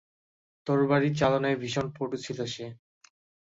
তরবারি 0.67 1.09
চালনায় 1.15 1.57
ভীষণ 1.57 1.85
পটু 1.95 2.17
ছিল 2.17 2.39
সে। 2.45 2.65